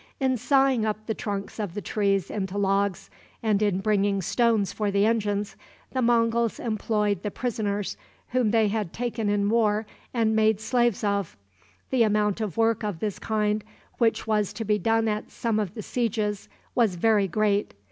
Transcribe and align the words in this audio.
In 0.19 0.35
sawing 0.35 0.83
up 0.83 1.05
the 1.05 1.13
trunks 1.13 1.59
of 1.59 1.75
the 1.75 1.81
trees 1.83 2.31
into 2.31 2.57
logs, 2.57 3.11
and 3.43 3.61
in 3.61 3.81
bringing 3.81 4.19
stones 4.23 4.73
for 4.73 4.89
the 4.89 5.05
engines, 5.05 5.55
the 5.91 6.01
Monguls 6.01 6.59
employed 6.59 7.21
the 7.21 7.29
prisoners 7.29 7.97
whom 8.29 8.49
they 8.49 8.69
had 8.69 8.93
taken 8.93 9.29
in 9.29 9.47
war 9.47 9.85
and 10.11 10.35
made 10.35 10.59
slaves 10.59 11.03
of. 11.03 11.37
The 11.91 12.01
amount 12.01 12.41
of 12.41 12.57
work 12.57 12.83
of 12.83 12.99
this 12.99 13.19
kind 13.19 13.63
which 13.99 14.25
was 14.25 14.53
to 14.53 14.65
be 14.65 14.79
done 14.79 15.07
at 15.07 15.29
some 15.29 15.59
of 15.59 15.75
the 15.75 15.83
sieges 15.83 16.49
was 16.73 16.95
very 16.95 17.27
great. 17.27 17.75